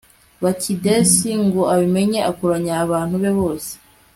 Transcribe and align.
bakidesi 0.43 1.29
ngo 1.45 1.61
abimenye, 1.73 2.19
akoranya 2.31 2.73
abantu 2.83 3.15
be 3.21 3.31
bose 3.39 3.71